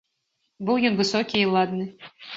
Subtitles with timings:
[0.69, 1.85] Быў ён высокі і ладны.